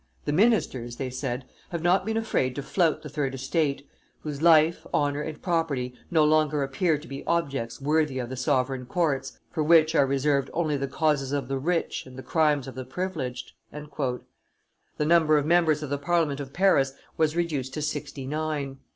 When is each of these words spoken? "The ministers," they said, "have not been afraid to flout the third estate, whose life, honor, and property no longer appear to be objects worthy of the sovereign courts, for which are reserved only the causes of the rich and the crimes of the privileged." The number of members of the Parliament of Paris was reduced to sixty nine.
"The 0.25 0.33
ministers," 0.33 0.95
they 0.95 1.11
said, 1.11 1.45
"have 1.69 1.83
not 1.83 2.07
been 2.07 2.17
afraid 2.17 2.55
to 2.55 2.63
flout 2.63 3.03
the 3.03 3.07
third 3.07 3.35
estate, 3.35 3.87
whose 4.21 4.41
life, 4.41 4.83
honor, 4.91 5.21
and 5.21 5.39
property 5.39 5.93
no 6.09 6.25
longer 6.25 6.63
appear 6.63 6.97
to 6.97 7.07
be 7.07 7.23
objects 7.27 7.79
worthy 7.79 8.17
of 8.17 8.29
the 8.29 8.35
sovereign 8.35 8.87
courts, 8.87 9.37
for 9.51 9.61
which 9.61 9.93
are 9.93 10.07
reserved 10.07 10.49
only 10.55 10.75
the 10.75 10.87
causes 10.87 11.31
of 11.31 11.47
the 11.47 11.59
rich 11.59 12.07
and 12.07 12.17
the 12.17 12.23
crimes 12.23 12.67
of 12.67 12.73
the 12.73 12.83
privileged." 12.83 13.51
The 13.71 15.05
number 15.05 15.37
of 15.37 15.45
members 15.45 15.83
of 15.83 15.91
the 15.91 15.99
Parliament 15.99 16.39
of 16.39 16.51
Paris 16.51 16.93
was 17.15 17.35
reduced 17.35 17.75
to 17.75 17.83
sixty 17.83 18.25
nine. 18.25 18.79